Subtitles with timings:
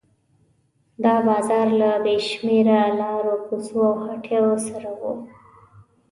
[1.03, 5.01] دا بازار له بې شمېره لارو کوڅو او هټیو سره و.